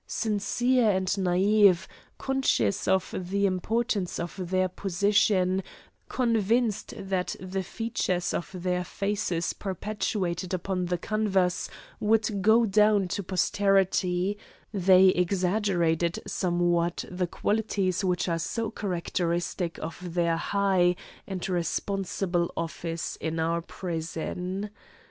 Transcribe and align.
Sincere 0.07 0.89
and 0.89 1.15
naive, 1.19 1.87
conscious 2.17 2.87
of 2.87 3.13
the 3.15 3.45
importance 3.45 4.19
of 4.19 4.49
their 4.49 4.67
position, 4.67 5.61
convinced 6.09 6.95
that 6.97 7.35
the 7.39 7.61
features 7.61 8.33
of 8.33 8.49
their 8.51 8.83
faces 8.83 9.53
perpetuated 9.53 10.55
upon 10.55 10.87
the 10.87 10.97
canvas 10.97 11.69
would 11.99 12.41
go 12.41 12.65
down 12.65 13.07
to 13.09 13.21
posterity, 13.21 14.39
they 14.73 15.09
exaggerated 15.09 16.17
somewhat 16.25 17.05
the 17.11 17.27
qualities 17.27 18.03
which 18.03 18.27
are 18.27 18.39
so 18.39 18.71
characteristic 18.71 19.77
of 19.77 20.15
their 20.15 20.35
high 20.35 20.95
and 21.27 21.47
responsible 21.47 22.51
office 22.57 23.17
in 23.21 23.39
our 23.39 23.61
prison. 23.61 24.71